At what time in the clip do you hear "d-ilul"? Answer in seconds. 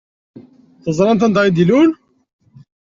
1.55-1.89